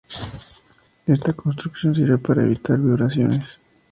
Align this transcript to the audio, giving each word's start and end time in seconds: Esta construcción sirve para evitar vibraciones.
Esta 1.05 1.33
construcción 1.33 1.93
sirve 1.93 2.17
para 2.17 2.41
evitar 2.41 2.79
vibraciones. 2.79 3.59